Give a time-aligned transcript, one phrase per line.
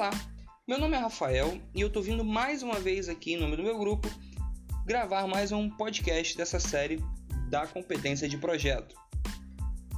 [0.00, 0.12] Olá,
[0.66, 3.62] meu nome é Rafael e eu estou vindo mais uma vez aqui em nome do
[3.62, 4.08] meu grupo
[4.86, 7.04] gravar mais um podcast dessa série
[7.50, 8.96] da competência de projeto.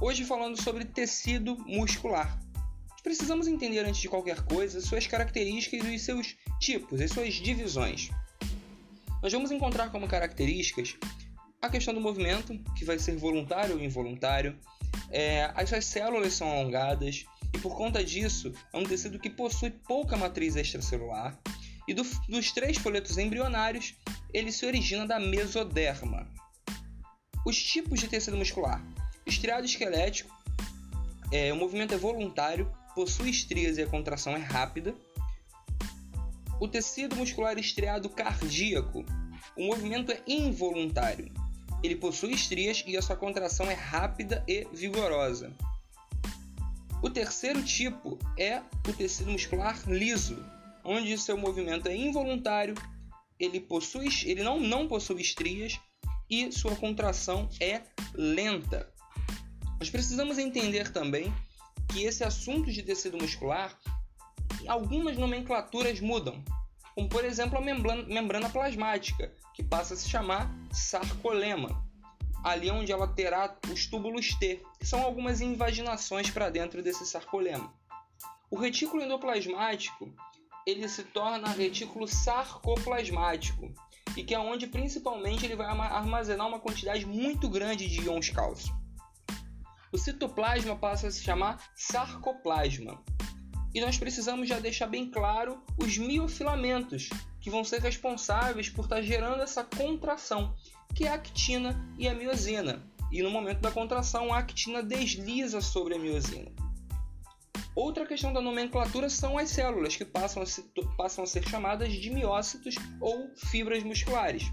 [0.01, 2.37] Hoje falando sobre tecido muscular.
[3.01, 8.09] Precisamos entender antes de qualquer coisa suas características e seus tipos, as suas divisões.
[9.21, 10.97] Nós vamos encontrar como características
[11.61, 14.59] a questão do movimento, que vai ser voluntário ou involuntário,
[15.09, 19.69] é, as suas células são alongadas e por conta disso é um tecido que possui
[19.69, 21.39] pouca matriz extracelular
[21.87, 23.95] e do, dos três folhetos embrionários
[24.33, 26.27] ele se origina da mesoderma.
[27.45, 28.83] Os tipos de tecido muscular:
[29.25, 30.33] estriado esquelético,
[31.31, 34.95] é, o movimento é voluntário, possui estrias e a contração é rápida.
[36.59, 39.03] O tecido muscular estriado cardíaco,
[39.57, 41.31] o movimento é involuntário,
[41.83, 45.53] ele possui estrias e a sua contração é rápida e vigorosa.
[47.03, 50.41] O terceiro tipo é o tecido muscular liso,
[50.85, 52.75] onde seu movimento é involuntário,
[53.37, 55.77] ele, possui, ele não, não possui estrias
[56.29, 57.81] e sua contração é
[58.13, 58.89] lenta.
[59.79, 61.33] Nós precisamos entender também
[61.91, 63.77] que esse assunto de tecido muscular,
[64.65, 66.41] algumas nomenclaturas mudam,
[66.95, 71.85] como por exemplo a membrana, membrana plasmática, que passa a se chamar sarcolema,
[72.43, 77.73] ali onde ela terá os túbulos T, que são algumas invaginações para dentro desse sarcolema.
[78.51, 80.13] O retículo endoplasmático
[80.65, 83.73] ele se torna retículo sarcoplasmático,
[84.15, 88.73] e que é onde principalmente ele vai armazenar uma quantidade muito grande de íons cálcio.
[89.91, 93.03] O citoplasma passa a se chamar sarcoplasma.
[93.73, 97.09] E nós precisamos já deixar bem claro os miofilamentos,
[97.43, 100.55] que vão ser responsáveis por estar gerando essa contração,
[100.95, 102.81] que é a actina e a miosina.
[103.11, 106.49] E no momento da contração, a actina desliza sobre a miosina.
[107.75, 110.63] Outra questão da nomenclatura são as células, que passam a, se,
[110.95, 114.49] passam a ser chamadas de miócitos ou fibras musculares.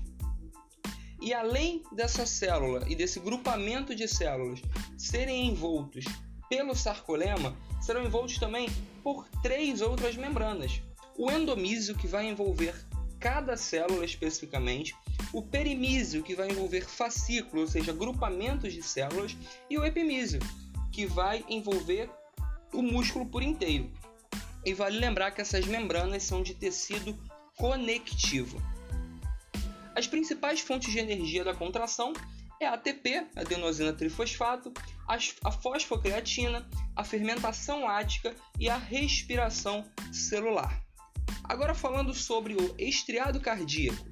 [1.22, 4.60] E além dessa célula e desse grupamento de células
[4.98, 6.06] serem envoltos
[6.48, 8.68] pelo sarcolema, serão envoltos também
[9.04, 10.82] por três outras membranas,
[11.20, 12.74] o endomísio, que vai envolver
[13.18, 14.96] cada célula especificamente,
[15.34, 19.36] o perimísio, que vai envolver fascículos, ou seja, grupamentos de células,
[19.68, 20.40] e o epimísio,
[20.90, 22.08] que vai envolver
[22.72, 23.92] o músculo por inteiro.
[24.64, 27.14] E vale lembrar que essas membranas são de tecido
[27.54, 28.56] conectivo.
[29.94, 32.14] As principais fontes de energia da contração
[32.58, 34.72] é a ATP, adenosina trifosfato,
[35.06, 36.66] a fosfocreatina,
[36.96, 40.82] a fermentação lática e a respiração celular.
[41.50, 44.06] Agora falando sobre o estriado cardíaco.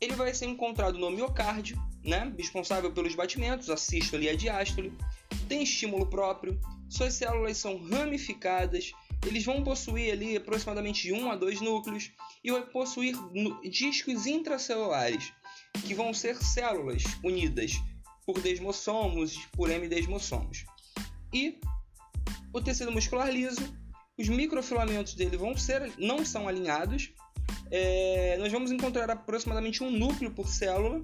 [0.00, 4.90] Ele vai ser encontrado no miocárdio, né, responsável pelos batimentos, a sístole e a diástole.
[5.46, 6.58] Tem estímulo próprio,
[6.88, 8.90] suas células são ramificadas,
[9.26, 12.10] eles vão possuir ali aproximadamente 1 a 2 núcleos
[12.42, 13.14] e vai possuir
[13.68, 15.34] discos intracelulares,
[15.86, 17.72] que vão ser células unidas
[18.24, 20.64] por desmossomos, por M-desmossomos.
[21.34, 21.60] E
[22.50, 23.78] o tecido muscular liso
[24.20, 27.10] os microfilamentos dele vão ser, não são alinhados.
[27.70, 31.02] É, nós vamos encontrar aproximadamente um núcleo por célula.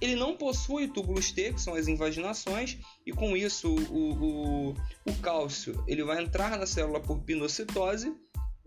[0.00, 2.76] Ele não possui túbulos T, que são as invaginações,
[3.06, 4.74] e com isso o, o,
[5.04, 8.12] o cálcio ele vai entrar na célula por pinocitose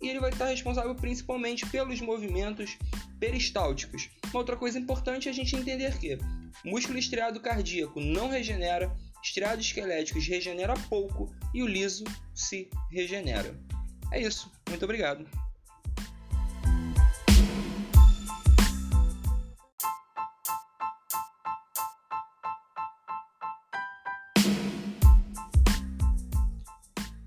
[0.02, 2.78] e ele vai estar responsável principalmente pelos movimentos
[3.20, 4.10] peristálticos.
[4.30, 6.18] Uma outra coisa importante é a gente entender que
[6.64, 13.54] músculo estriado cardíaco não regenera, estriado esquelético regenera pouco e o liso se regenera.
[14.12, 14.52] É isso.
[14.68, 15.26] Muito obrigado.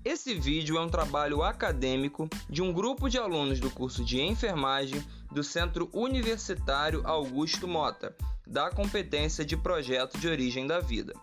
[0.05, 5.01] Esse vídeo é um trabalho acadêmico de um grupo de alunos do curso de enfermagem
[5.31, 8.15] do Centro Universitário Augusto Mota,
[8.45, 11.13] da competência de projeto de origem da vida.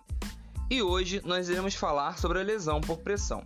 [0.71, 3.45] E hoje nós iremos falar sobre a lesão por pressão.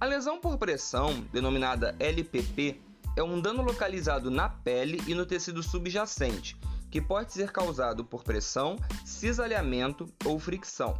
[0.00, 2.80] A lesão por pressão, denominada LPP,
[3.16, 6.56] é um dano localizado na pele e no tecido subjacente,
[6.90, 10.98] que pode ser causado por pressão, cisalhamento ou fricção.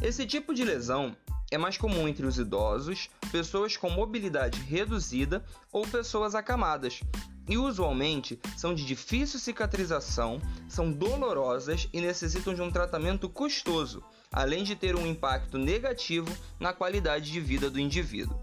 [0.00, 1.16] Esse tipo de lesão
[1.50, 7.00] é mais comum entre os idosos, pessoas com mobilidade reduzida ou pessoas acamadas,
[7.48, 14.02] e usualmente são de difícil cicatrização, são dolorosas e necessitam de um tratamento custoso,
[14.34, 16.28] além de ter um impacto negativo
[16.58, 18.36] na qualidade de vida do indivíduo.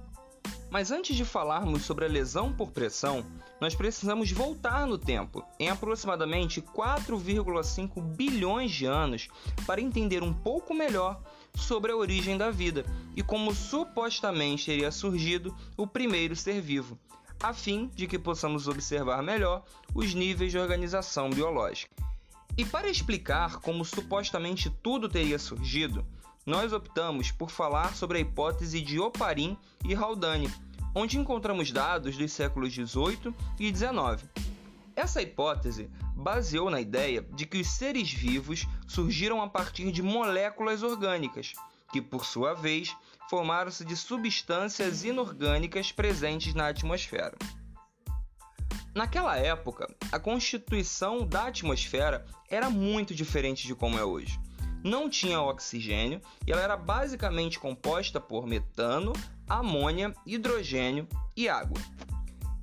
[0.70, 3.26] Mas antes de falarmos sobre a lesão por pressão,
[3.60, 9.28] nós precisamos voltar no tempo, em aproximadamente 4,5 bilhões de anos,
[9.68, 11.22] para entender um pouco melhor
[11.54, 16.98] sobre a origem da vida e como supostamente teria surgido o primeiro ser vivo,
[17.44, 22.11] a fim de que possamos observar melhor os níveis de organização biológica.
[22.58, 26.06] E para explicar como supostamente tudo teria surgido,
[26.46, 30.52] nós optamos por falar sobre a hipótese de Oparin e Haldane,
[30.94, 34.28] onde encontramos dados dos séculos 18 e 19.
[34.96, 40.84] Essa hipótese baseou na ideia de que os seres vivos surgiram a partir de moléculas
[40.84, 41.54] orgânicas,
[41.92, 42.96] que por sua vez
[43.30, 47.38] formaram-se de substâncias inorgânicas presentes na atmosfera.
[48.94, 54.38] Naquela época, a constituição da atmosfera era muito diferente de como é hoje.
[54.84, 59.14] Não tinha oxigênio e ela era basicamente composta por metano,
[59.48, 61.08] amônia, hidrogênio
[61.38, 61.80] e água.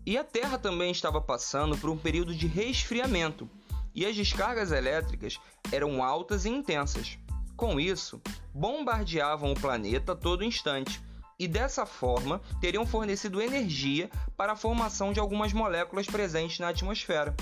[0.04, 3.48] E a Terra também estava passando por um período de resfriamento
[3.94, 5.40] e as descargas elétricas
[5.72, 7.18] eram altas e intensas.
[7.56, 8.20] Com isso,
[8.52, 11.00] bombardeavam o planeta a todo instante
[11.38, 17.34] e dessa forma teriam fornecido energia para a formação de algumas moléculas presentes na atmosfera,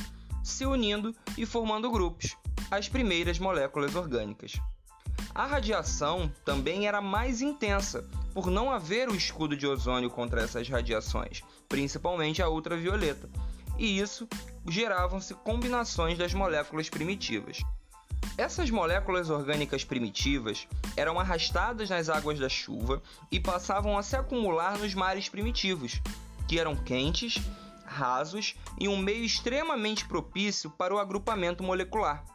[0.44, 2.36] se unindo e formando grupos,
[2.70, 4.60] as primeiras moléculas orgânicas.
[5.34, 10.68] A radiação também era mais intensa, por não haver o escudo de ozônio contra essas
[10.68, 13.28] radiações, principalmente a ultravioleta,
[13.78, 14.28] e isso
[14.68, 17.58] geravam-se combinações das moléculas primitivas.
[18.38, 23.02] Essas moléculas orgânicas primitivas eram arrastadas nas águas da chuva
[23.32, 26.02] e passavam a se acumular nos mares primitivos,
[26.46, 27.40] que eram quentes,
[27.86, 32.26] rasos e um meio extremamente propício para o agrupamento molecular.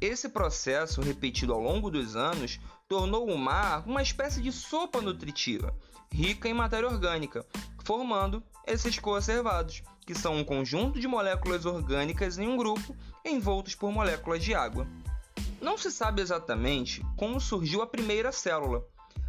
[0.00, 5.74] Esse processo, repetido ao longo dos anos, tornou o mar uma espécie de sopa nutritiva,
[6.12, 7.44] rica em matéria orgânica,
[7.84, 13.90] formando esses coacervados, que são um conjunto de moléculas orgânicas em um grupo envoltos por
[13.90, 14.86] moléculas de água.
[15.60, 18.82] Não se sabe exatamente como surgiu a primeira célula,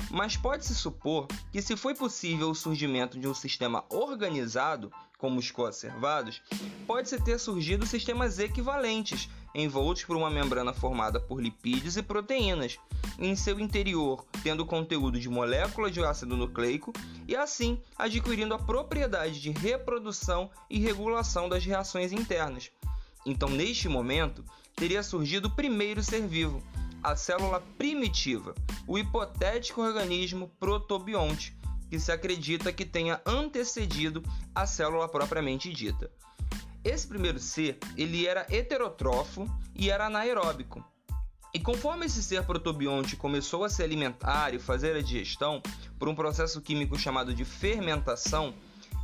[0.09, 5.51] mas pode-se supor que, se foi possível o surgimento de um sistema organizado, como os
[5.51, 6.41] coacervados,
[6.87, 12.79] pode-se ter surgido sistemas equivalentes, envoltos por uma membrana formada por lipídios e proteínas,
[13.19, 16.91] em seu interior tendo conteúdo de moléculas de ácido nucleico
[17.27, 22.71] e assim adquirindo a propriedade de reprodução e regulação das reações internas.
[23.25, 24.43] Então, neste momento,
[24.75, 26.61] teria surgido o primeiro ser vivo,
[27.03, 28.53] a célula primitiva,
[28.87, 31.55] o hipotético organismo protobionte,
[31.89, 34.23] que se acredita que tenha antecedido
[34.55, 36.11] a célula propriamente dita.
[36.83, 40.83] Esse primeiro ser, ele era heterótrofo e era anaeróbico.
[41.53, 45.61] E conforme esse ser protobionte começou a se alimentar e fazer a digestão
[45.99, 48.53] por um processo químico chamado de fermentação,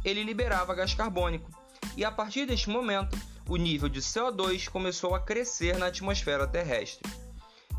[0.04, 1.52] ele liberava gás carbônico.
[1.98, 3.18] E a partir deste momento,
[3.50, 7.10] o nível de CO2 começou a crescer na atmosfera terrestre.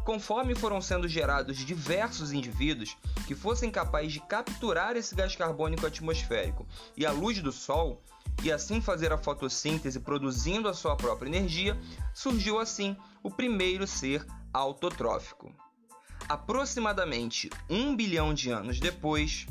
[0.04, 6.66] Conforme foram sendo gerados diversos indivíduos que fossem capazes de capturar esse gás carbônico atmosférico
[6.96, 8.02] e a luz do Sol,
[8.42, 11.76] e assim fazer a fotossíntese produzindo a sua própria energia,
[12.14, 15.52] surgiu assim o primeiro ser autotrófico.
[16.28, 19.46] Aproximadamente um bilhão de anos depois,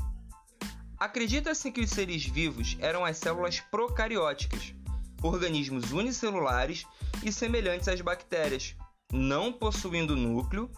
[0.98, 4.74] acredita-se que os seres vivos eram as células procarióticas,
[5.22, 6.86] organismos unicelulares
[7.24, 8.76] e semelhantes às bactérias,
[9.12, 10.70] não possuindo núcleo,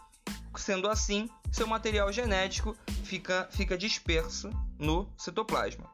[0.56, 5.90] sendo assim, seu material genético fica, fica disperso no citoplasma.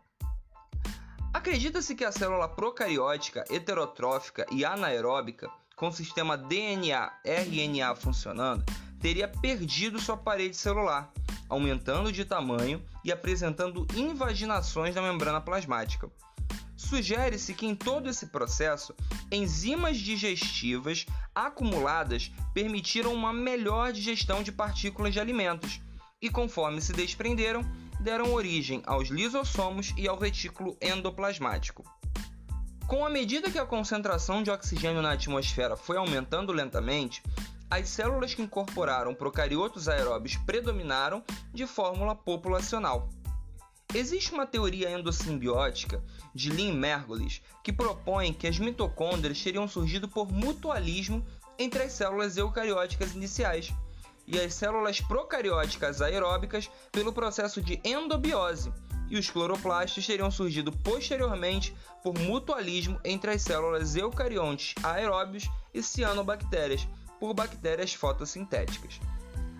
[1.33, 8.63] Acredita-se que a célula procariótica, heterotrófica e anaeróbica, com sistema DNA-RNA funcionando,
[9.01, 11.11] teria perdido sua parede celular,
[11.49, 16.09] aumentando de tamanho e apresentando invaginações da membrana plasmática.
[16.77, 18.93] Sugere-se que em todo esse processo,
[19.31, 25.79] enzimas digestivas acumuladas permitiram uma melhor digestão de partículas de alimentos
[26.21, 27.61] e, conforme se desprenderam,
[27.99, 31.83] deram origem aos lisossomos e ao retículo endoplasmático.
[32.87, 37.23] Com a medida que a concentração de oxigênio na atmosfera foi aumentando lentamente,
[37.69, 43.09] as células que incorporaram procariotos aeróbios predominaram de fórmula populacional.
[43.95, 50.29] Existe uma teoria endossimbiótica de Lynn Margulis que propõe que as mitocôndrias teriam surgido por
[50.29, 51.25] mutualismo
[51.57, 53.73] entre as células eucarióticas iniciais
[54.27, 58.69] e as células procarióticas aeróbicas pelo processo de endobiose,
[59.09, 61.73] e os cloroplastos teriam surgido posteriormente
[62.03, 66.85] por mutualismo entre as células eucariontes aeróbios e cianobactérias
[67.17, 68.99] por bactérias fotossintéticas.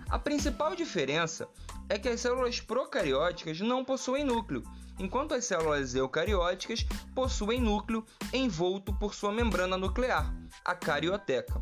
[0.09, 1.47] A principal diferença
[1.89, 4.63] é que as células procarióticas não possuem núcleo,
[4.99, 10.31] enquanto as células eucarióticas possuem núcleo envolto por sua membrana nuclear,
[10.63, 11.61] a carioteca.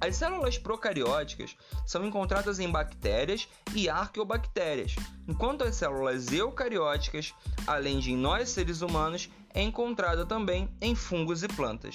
[0.00, 4.94] As células procarióticas são encontradas em bactérias e arqueobactérias,
[5.26, 7.34] enquanto as células eucarióticas,
[7.66, 11.94] além de em nós seres humanos, é encontrada também em fungos e plantas.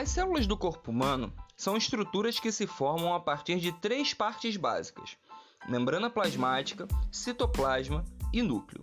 [0.00, 4.56] As células do corpo humano são estruturas que se formam a partir de três partes
[4.56, 5.18] básicas:
[5.68, 8.02] membrana plasmática, citoplasma
[8.32, 8.82] e núcleo.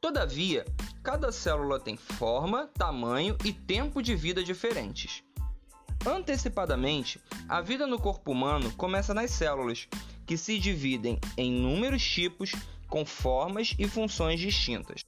[0.00, 0.64] Todavia,
[1.02, 5.22] cada célula tem forma, tamanho e tempo de vida diferentes.
[6.06, 9.86] Antecipadamente, a vida no corpo humano começa nas células,
[10.24, 12.52] que se dividem em inúmeros tipos
[12.88, 15.04] com formas e funções distintas.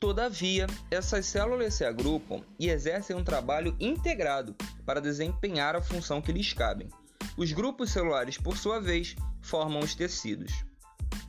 [0.00, 4.56] Todavia, essas células se agrupam e exercem um trabalho integrado
[4.88, 6.88] para desempenhar a função que lhes cabe.
[7.36, 10.64] Os grupos celulares, por sua vez, formam os tecidos.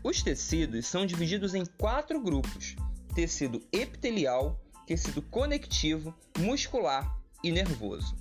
[0.02, 2.78] Os tecidos são divididos em quatro grupos:
[3.14, 7.14] tecido epitelial, tecido conectivo, muscular
[7.44, 8.16] e nervoso.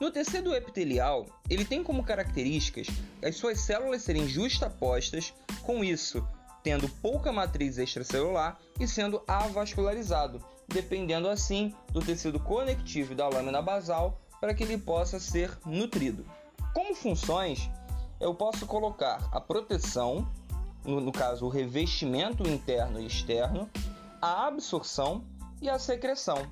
[0.00, 2.88] No tecido epitelial, ele tem como características
[3.22, 5.32] as suas células serem justapostas,
[5.62, 6.26] com isso
[6.64, 14.20] tendo pouca matriz extracelular e sendo avascularizado, dependendo assim do tecido conectivo da lâmina basal
[14.40, 16.24] para que ele possa ser nutrido.
[16.74, 17.68] Como funções,
[18.18, 20.26] eu posso colocar a proteção,
[20.84, 23.68] no, no caso o revestimento interno e externo,
[24.20, 25.24] a absorção
[25.60, 26.46] e a secreção.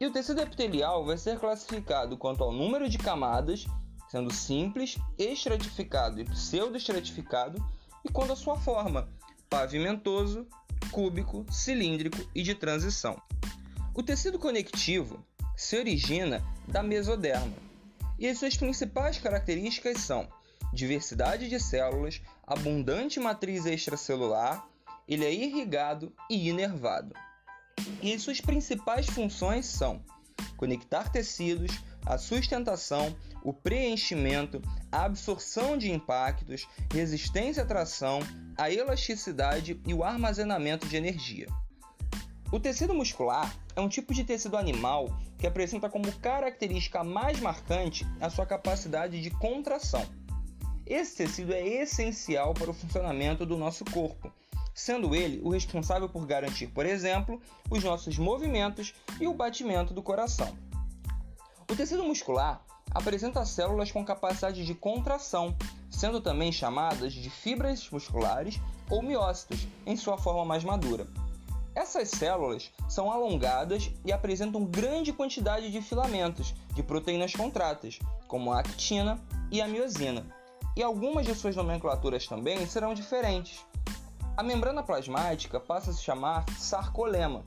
[0.00, 3.66] E o tecido epitelial vai ser classificado quanto ao número de camadas,
[4.08, 7.62] sendo simples, estratificado e pseudoestratificado,
[8.04, 9.08] e quanto à sua forma,
[9.48, 10.46] pavimentoso,
[10.90, 13.20] cúbico, cilíndrico e de transição.
[13.94, 15.24] O tecido conectivo
[15.56, 17.52] se origina da mesoderma,
[18.18, 20.28] e as suas principais características são
[20.72, 24.66] diversidade de células, abundante matriz extracelular,
[25.06, 27.14] ele é irrigado e inervado
[28.02, 30.02] e suas principais funções são
[30.56, 38.20] conectar tecidos, a sustentação, o preenchimento, a absorção de impactos, resistência à tração,
[38.56, 41.46] a elasticidade e o armazenamento de energia.
[42.52, 48.06] O tecido muscular é um tipo de tecido animal que apresenta como característica mais marcante
[48.20, 50.06] a sua capacidade de contração.
[50.86, 54.32] Esse tecido é essencial para o funcionamento do nosso corpo,
[54.72, 60.00] sendo ele o responsável por garantir, por exemplo, os nossos movimentos e o batimento do
[60.00, 60.56] coração.
[61.68, 65.56] O tecido muscular apresenta células com capacidade de contração,
[65.90, 71.04] sendo também chamadas de fibras musculares ou miócitos, em sua forma mais madura.
[71.74, 77.98] Essas células são alongadas e apresentam grande quantidade de filamentos de proteínas contratas,
[78.28, 79.18] como a actina
[79.50, 80.26] e a miosina.
[80.76, 83.64] E algumas de suas nomenclaturas também serão diferentes.
[84.36, 87.44] A membrana plasmática passa a se chamar sarcolema.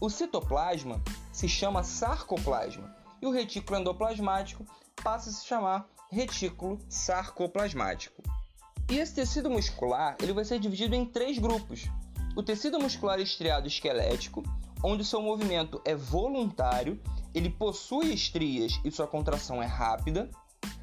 [0.00, 1.00] O citoplasma
[1.32, 4.64] se chama sarcoplasma e o retículo endoplasmático
[5.02, 8.22] passa a se chamar retículo sarcoplasmático.
[8.90, 11.88] E esse tecido muscular ele vai ser dividido em três grupos.
[12.36, 14.42] O tecido muscular estriado esquelético,
[14.82, 17.00] onde seu movimento é voluntário,
[17.34, 20.30] ele possui estrias e sua contração é rápida.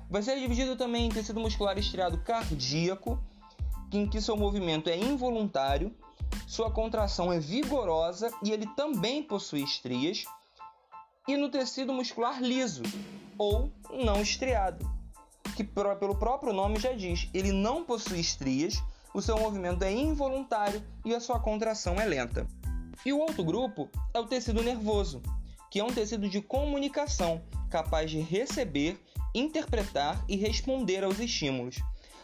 [0.09, 3.19] Vai ser dividido também em tecido muscular estriado cardíaco,
[3.91, 5.95] em que seu movimento é involuntário,
[6.45, 10.25] sua contração é vigorosa e ele também possui estrias,
[11.27, 12.83] e no tecido muscular liso
[13.37, 14.89] ou não estriado,
[15.55, 18.81] que pelo próprio nome já diz, ele não possui estrias,
[19.13, 22.47] o seu movimento é involuntário e a sua contração é lenta.
[23.05, 25.21] E o outro grupo é o tecido nervoso,
[25.71, 28.99] que é um tecido de comunicação capaz de receber,
[29.33, 31.77] interpretar e responder aos estímulos.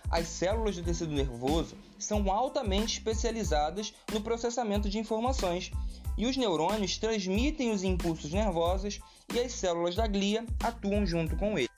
[0.09, 5.71] As células do tecido nervoso são altamente especializadas no processamento de informações
[6.17, 8.99] e os neurônios transmitem os impulsos nervosos
[9.33, 11.72] e as células da glia atuam junto com ele.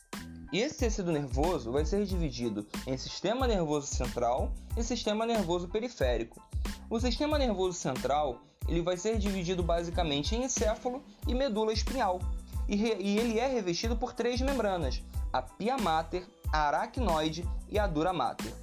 [0.55, 6.41] E esse tecido nervoso vai ser dividido em sistema nervoso central e sistema nervoso periférico.
[6.89, 12.21] O sistema nervoso central ele vai ser dividido basicamente em encéfalo e medula espinhal,
[12.69, 17.85] e, e ele é revestido por três membranas: a pia mater, a aracnoide e a
[17.85, 18.53] dura mater.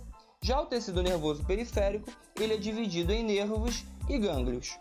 [0.40, 4.78] Já o tecido nervoso periférico, ele é dividido em nervos e gânglios.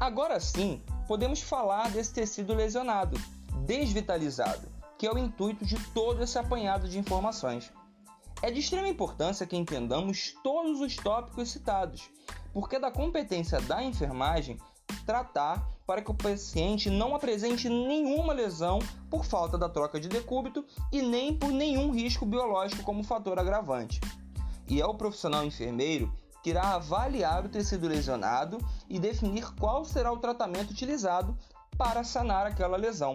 [0.00, 3.16] Agora sim, podemos falar desse tecido lesionado,
[3.64, 7.72] desvitalizado, que é o intuito de todo esse apanhado de informações.
[8.42, 12.10] É de extrema importância que entendamos todos os tópicos citados,
[12.52, 14.58] porque é da competência da enfermagem
[15.06, 18.78] tratar para que o paciente não apresente nenhuma lesão
[19.08, 24.00] por falta da troca de decúbito e nem por nenhum risco biológico como fator agravante.
[24.68, 26.12] e é o profissional enfermeiro
[26.42, 31.36] que irá avaliar o tecido lesionado e definir qual será o tratamento utilizado
[31.76, 33.14] para sanar aquela lesão.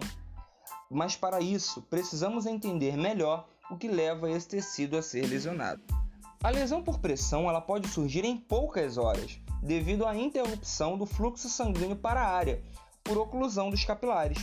[0.90, 5.82] Mas para isso, precisamos entender melhor o que leva esse tecido a ser lesionado.
[6.42, 11.48] A lesão por pressão ela pode surgir em poucas horas, devido à interrupção do fluxo
[11.48, 12.62] sanguíneo para a área,
[13.02, 14.38] por oclusão dos capilares,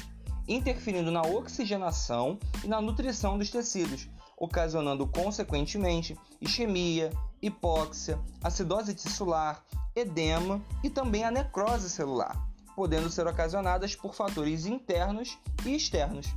[0.48, 9.63] interferindo na oxigenação e na nutrição dos tecidos, ocasionando consequentemente isquemia, hipóxia, acidose tissular,
[9.95, 12.36] edema e também a necrose celular,
[12.75, 16.28] podendo ser ocasionadas por fatores internos e externos.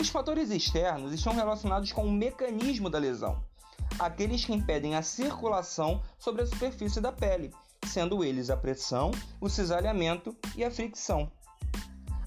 [0.00, 3.42] Os fatores externos estão relacionados com o mecanismo da lesão,
[3.98, 7.52] aqueles que impedem a circulação sobre a superfície da pele,
[7.86, 9.10] sendo eles a pressão,
[9.40, 11.30] o cisalhamento e a fricção.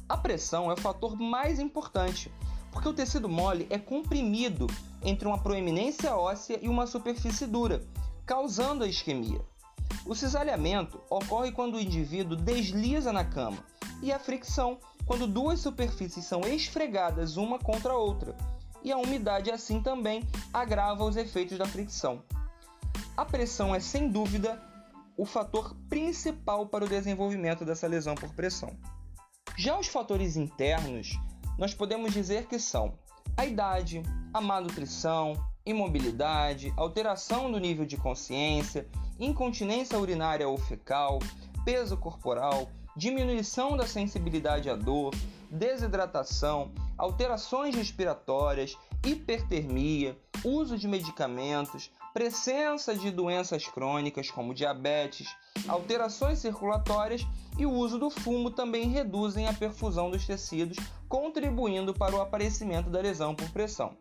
[0.08, 2.32] A pressão é o fator mais importante,
[2.72, 4.68] porque o tecido mole é comprimido
[5.02, 7.82] entre uma proeminência óssea e uma superfície dura,
[8.26, 9.42] causando a isquemia.
[10.06, 13.58] O cisalhamento ocorre quando o indivíduo desliza na cama,
[14.04, 18.36] e a fricção quando duas superfícies são esfregadas uma contra a outra,
[18.84, 22.22] e a umidade assim também agrava os efeitos da fricção.
[23.18, 24.62] A pressão é sem dúvida
[25.18, 28.78] o fator principal para o desenvolvimento dessa lesão por pressão.
[29.58, 31.18] Já os fatores internos
[31.58, 32.94] nós podemos dizer que são
[33.38, 35.34] a idade, a má nutrição,
[35.66, 38.88] imobilidade, alteração do nível de consciência,
[39.20, 41.20] incontinência urinária ou fecal,
[41.64, 45.14] peso corporal, diminuição da sensibilidade à dor,
[45.50, 55.28] desidratação, alterações respiratórias, hipertermia, uso de medicamentos, presença de doenças crônicas como diabetes,
[55.68, 57.26] alterações circulatórias
[57.58, 60.78] e o uso do fumo também reduzem a perfusão dos tecidos,
[61.10, 63.98] contribuindo para o aparecimento da lesão por pressão.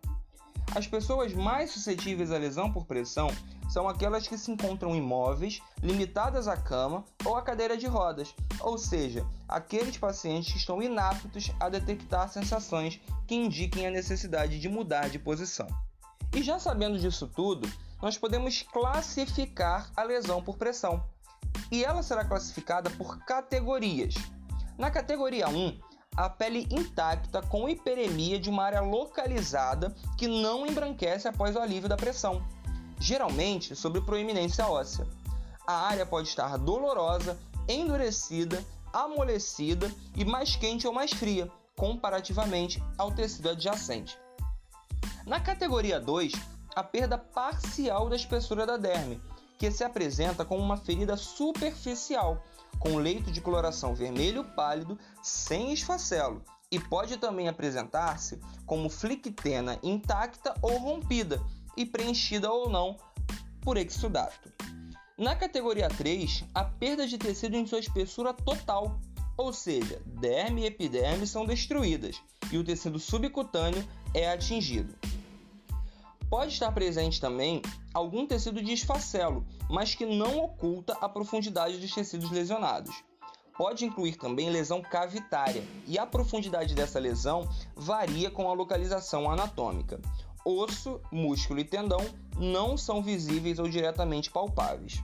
[0.75, 3.29] As pessoas mais suscetíveis à lesão por pressão
[3.71, 8.77] são aquelas que se encontram imóveis, limitadas à cama ou à cadeira de rodas, ou
[8.77, 15.09] seja, aqueles pacientes que estão inaptos a detectar sensações que indiquem a necessidade de mudar
[15.09, 15.69] de posição.
[16.35, 17.71] E já sabendo disso tudo,
[18.03, 21.05] nós podemos classificar a lesão por pressão.
[21.71, 24.15] E ela será classificada por categorias.
[24.77, 25.79] Na categoria 1,
[26.17, 31.89] a pele intacta com hiperemia de uma área localizada que não embranquece após o alívio
[31.89, 32.45] da pressão,
[33.01, 35.07] geralmente sobre proeminência óssea.
[35.67, 43.11] A área pode estar dolorosa, endurecida, amolecida e mais quente ou mais fria, comparativamente ao
[43.11, 44.17] tecido adjacente.
[45.27, 46.33] Na categoria 2,
[46.77, 49.21] a perda parcial da espessura da derme,
[49.59, 52.43] que se apresenta como uma ferida superficial,
[52.79, 60.55] com leito de coloração vermelho pálido sem esfacelo, e pode também apresentar-se como flictena intacta
[60.61, 61.41] ou rompida
[61.77, 62.97] e preenchida ou não
[63.61, 64.53] por exudato.
[65.17, 68.99] Na categoria 3, a perda de tecido em sua espessura total,
[69.37, 74.95] ou seja, derme e epiderme são destruídas e o tecido subcutâneo é atingido.
[76.29, 81.93] Pode estar presente também algum tecido de esfacelo, mas que não oculta a profundidade dos
[81.93, 83.05] tecidos lesionados.
[83.57, 90.01] Pode incluir também lesão cavitária, e a profundidade dessa lesão varia com a localização anatômica.
[90.45, 92.01] Osso, músculo e tendão
[92.37, 95.01] não são visíveis ou diretamente palpáveis.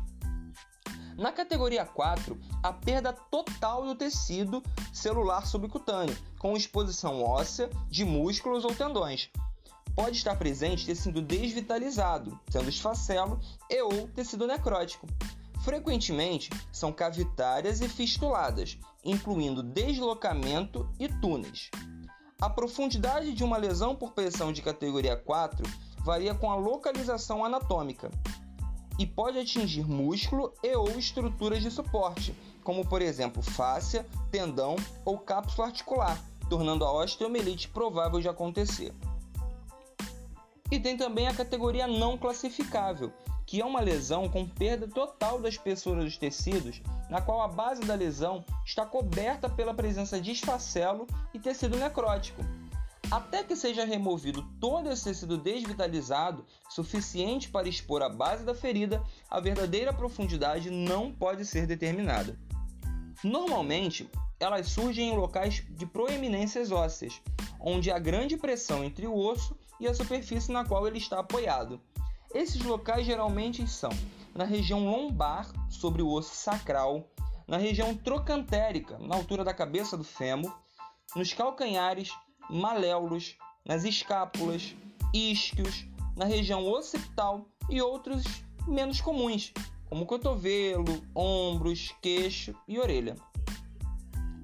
[1.16, 8.64] Na categoria 4, a perda total do tecido celular subcutâneo, com exposição óssea de músculos
[8.64, 9.30] ou tendões,
[9.94, 15.06] pode estar presente tecido desvitalizado, sendo esfacelo e ou tecido necrótico.
[15.62, 21.70] Frequentemente são cavitárias e fistuladas, incluindo deslocamento e túneis.
[22.40, 25.62] A profundidade de uma lesão por pressão de categoria 4
[25.98, 28.10] varia com a localização anatômica
[28.98, 35.18] e pode atingir músculo e ou estruturas de suporte, como por exemplo fáscia, tendão ou
[35.18, 38.94] cápsula articular, tornando a osteomielite provável de acontecer.
[40.70, 43.12] E tem também a categoria não classificável,
[43.44, 47.82] que é uma lesão com perda total da espessura dos tecidos, na qual a base
[47.82, 52.44] da lesão está coberta pela presença de esfacelo e tecido necrótico.
[53.10, 59.02] Até que seja removido todo esse tecido desvitalizado, suficiente para expor a base da ferida,
[59.28, 62.38] a verdadeira profundidade não pode ser determinada.
[63.24, 64.08] Normalmente,
[64.40, 67.20] elas surgem em locais de proeminências ósseas,
[67.60, 71.80] onde há grande pressão entre o osso e a superfície na qual ele está apoiado.
[72.34, 73.90] Esses locais geralmente são
[74.34, 77.08] na região lombar, sobre o osso sacral,
[77.46, 80.56] na região trocantérica, na altura da cabeça do fêmur,
[81.14, 82.10] nos calcanhares,
[82.48, 84.74] maléolos, nas escápulas,
[85.12, 85.84] isquios,
[86.16, 88.24] na região occipital e outros
[88.66, 89.52] menos comuns,
[89.88, 93.16] como cotovelo, ombros, queixo e orelha.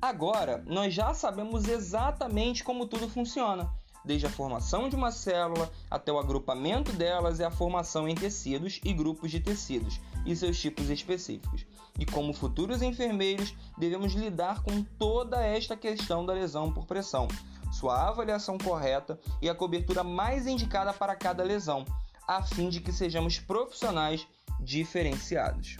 [0.06, 3.68] Agora, nós já sabemos exatamente como tudo funciona,
[4.04, 8.80] desde a formação de uma célula até o agrupamento delas e a formação em tecidos
[8.84, 11.66] e grupos de tecidos e seus tipos específicos.
[11.98, 17.26] E como futuros enfermeiros, devemos lidar com toda esta questão da lesão por pressão,
[17.72, 21.84] sua avaliação correta e a cobertura mais indicada para cada lesão,
[22.28, 24.24] a fim de que sejamos profissionais
[24.60, 25.78] diferenciados.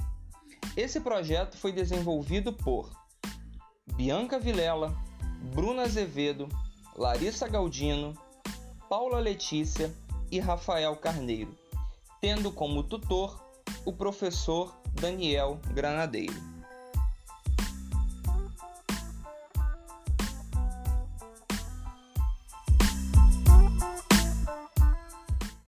[0.77, 2.91] Esse projeto foi desenvolvido por
[3.95, 4.95] Bianca Vilela,
[5.55, 6.49] Bruna Azevedo,
[6.97, 8.15] Larissa Galdino,
[8.89, 9.95] Paula Letícia
[10.31, 11.57] e Rafael Carneiro,
[12.21, 13.41] tendo como tutor
[13.85, 16.56] o professor Daniel Granadeiro.